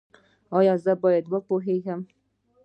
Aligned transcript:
ایا 0.57 0.73
زه 0.83 0.93
باید 1.03 1.25
وپوهیږم؟ 1.27 2.01